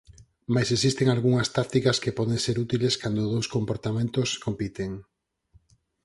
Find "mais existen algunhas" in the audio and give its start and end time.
0.53-1.51